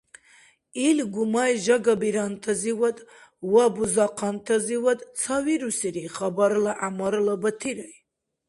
[0.87, 2.97] Ил гумай жагабирантазивад
[3.51, 7.93] ва бузахъантазивад ца вирусири хабарла Гӏямарла Батирай.